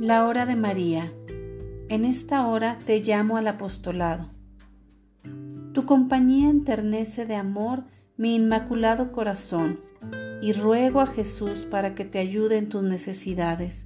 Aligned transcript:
La 0.00 0.26
hora 0.26 0.46
de 0.46 0.56
María. 0.56 1.12
En 1.90 2.06
esta 2.06 2.46
hora 2.46 2.78
te 2.86 3.00
llamo 3.00 3.36
al 3.36 3.46
apostolado. 3.48 4.30
Tu 5.74 5.84
compañía 5.84 6.48
enternece 6.48 7.26
de 7.26 7.34
amor 7.34 7.84
mi 8.16 8.34
inmaculado 8.34 9.12
corazón 9.12 9.78
y 10.40 10.54
ruego 10.54 11.02
a 11.02 11.06
Jesús 11.06 11.66
para 11.70 11.94
que 11.94 12.06
te 12.06 12.18
ayude 12.18 12.56
en 12.56 12.70
tus 12.70 12.82
necesidades, 12.82 13.84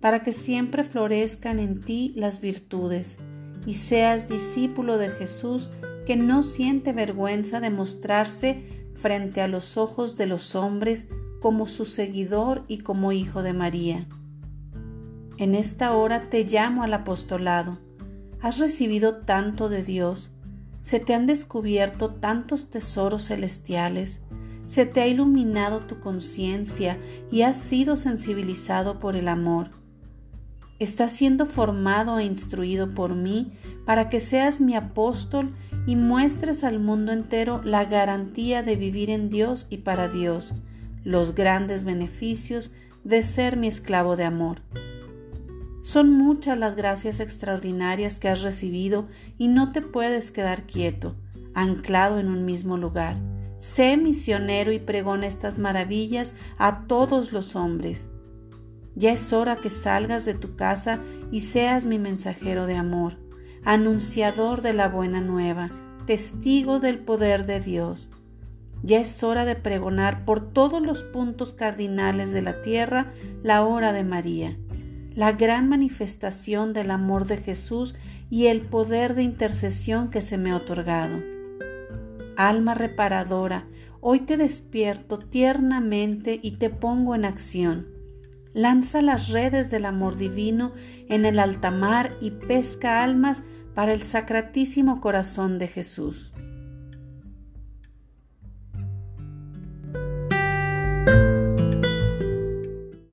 para 0.00 0.22
que 0.22 0.32
siempre 0.32 0.84
florezcan 0.84 1.58
en 1.58 1.80
ti 1.80 2.14
las 2.16 2.40
virtudes 2.40 3.18
y 3.66 3.74
seas 3.74 4.30
discípulo 4.30 4.96
de 4.96 5.10
Jesús 5.10 5.68
que 6.06 6.16
no 6.16 6.42
siente 6.42 6.94
vergüenza 6.94 7.60
de 7.60 7.68
mostrarse 7.68 8.62
frente 8.94 9.42
a 9.42 9.48
los 9.48 9.76
ojos 9.76 10.16
de 10.16 10.24
los 10.24 10.54
hombres 10.54 11.08
como 11.42 11.66
su 11.66 11.84
seguidor 11.84 12.64
y 12.68 12.78
como 12.78 13.12
hijo 13.12 13.42
de 13.42 13.52
María. 13.52 14.08
En 15.38 15.54
esta 15.54 15.94
hora 15.94 16.28
te 16.28 16.44
llamo 16.44 16.82
al 16.82 16.92
apostolado. 16.94 17.78
Has 18.40 18.58
recibido 18.58 19.16
tanto 19.16 19.68
de 19.68 19.82
Dios, 19.82 20.34
se 20.80 21.00
te 21.00 21.14
han 21.14 21.26
descubierto 21.26 22.10
tantos 22.14 22.70
tesoros 22.70 23.28
celestiales, 23.28 24.20
se 24.66 24.84
te 24.84 25.00
ha 25.00 25.06
iluminado 25.06 25.80
tu 25.80 26.00
conciencia 26.00 26.98
y 27.30 27.42
has 27.42 27.56
sido 27.56 27.96
sensibilizado 27.96 28.98
por 28.98 29.16
el 29.16 29.28
amor. 29.28 29.70
Estás 30.78 31.12
siendo 31.12 31.46
formado 31.46 32.18
e 32.18 32.24
instruido 32.24 32.92
por 32.92 33.14
mí 33.14 33.52
para 33.86 34.08
que 34.08 34.18
seas 34.18 34.60
mi 34.60 34.74
apóstol 34.74 35.54
y 35.86 35.96
muestres 35.96 36.64
al 36.64 36.80
mundo 36.80 37.12
entero 37.12 37.62
la 37.64 37.84
garantía 37.84 38.62
de 38.62 38.76
vivir 38.76 39.10
en 39.10 39.30
Dios 39.30 39.66
y 39.70 39.78
para 39.78 40.08
Dios, 40.08 40.54
los 41.04 41.34
grandes 41.34 41.84
beneficios 41.84 42.72
de 43.04 43.22
ser 43.22 43.56
mi 43.56 43.68
esclavo 43.68 44.16
de 44.16 44.24
amor. 44.24 44.62
Son 45.82 46.12
muchas 46.12 46.56
las 46.56 46.76
gracias 46.76 47.18
extraordinarias 47.18 48.20
que 48.20 48.28
has 48.28 48.42
recibido 48.42 49.08
y 49.36 49.48
no 49.48 49.72
te 49.72 49.82
puedes 49.82 50.30
quedar 50.30 50.62
quieto, 50.62 51.16
anclado 51.54 52.20
en 52.20 52.28
un 52.28 52.44
mismo 52.44 52.78
lugar. 52.78 53.16
Sé 53.58 53.96
misionero 53.96 54.70
y 54.70 54.78
pregona 54.78 55.26
estas 55.26 55.58
maravillas 55.58 56.34
a 56.56 56.86
todos 56.86 57.32
los 57.32 57.56
hombres. 57.56 58.08
Ya 58.94 59.10
es 59.10 59.32
hora 59.32 59.56
que 59.56 59.70
salgas 59.70 60.24
de 60.24 60.34
tu 60.34 60.54
casa 60.54 61.00
y 61.32 61.40
seas 61.40 61.84
mi 61.86 61.98
mensajero 61.98 62.66
de 62.66 62.76
amor, 62.76 63.18
anunciador 63.64 64.62
de 64.62 64.74
la 64.74 64.88
buena 64.88 65.20
nueva, 65.20 65.72
testigo 66.06 66.78
del 66.78 67.00
poder 67.00 67.44
de 67.44 67.58
Dios. 67.58 68.08
Ya 68.84 69.00
es 69.00 69.20
hora 69.24 69.44
de 69.44 69.56
pregonar 69.56 70.24
por 70.24 70.52
todos 70.52 70.80
los 70.80 71.02
puntos 71.02 71.54
cardinales 71.54 72.30
de 72.30 72.42
la 72.42 72.62
tierra 72.62 73.12
la 73.42 73.64
hora 73.64 73.92
de 73.92 74.04
María 74.04 74.56
la 75.14 75.32
gran 75.32 75.68
manifestación 75.68 76.72
del 76.72 76.90
amor 76.90 77.26
de 77.26 77.36
Jesús 77.36 77.94
y 78.30 78.46
el 78.46 78.60
poder 78.60 79.14
de 79.14 79.22
intercesión 79.22 80.08
que 80.08 80.22
se 80.22 80.38
me 80.38 80.52
ha 80.52 80.56
otorgado. 80.56 81.22
Alma 82.36 82.74
reparadora, 82.74 83.66
hoy 84.00 84.20
te 84.20 84.36
despierto 84.36 85.18
tiernamente 85.18 86.40
y 86.42 86.52
te 86.52 86.70
pongo 86.70 87.14
en 87.14 87.24
acción. 87.24 87.88
Lanza 88.54 89.02
las 89.02 89.28
redes 89.28 89.70
del 89.70 89.86
amor 89.86 90.16
divino 90.16 90.72
en 91.08 91.24
el 91.24 91.38
alta 91.38 91.70
mar 91.70 92.16
y 92.20 92.30
pesca 92.30 93.02
almas 93.02 93.44
para 93.74 93.92
el 93.92 94.02
sacratísimo 94.02 95.00
corazón 95.00 95.58
de 95.58 95.68
Jesús. 95.68 96.34